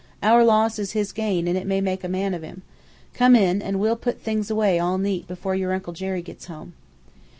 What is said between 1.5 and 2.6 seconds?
it may make a man of